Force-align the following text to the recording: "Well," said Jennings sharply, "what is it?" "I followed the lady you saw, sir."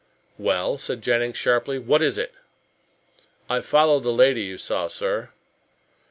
"Well," 0.39 0.79
said 0.79 1.03
Jennings 1.03 1.37
sharply, 1.37 1.77
"what 1.77 2.01
is 2.01 2.17
it?" 2.17 2.33
"I 3.47 3.61
followed 3.61 4.01
the 4.01 4.11
lady 4.11 4.41
you 4.41 4.57
saw, 4.57 4.87
sir." 4.87 5.29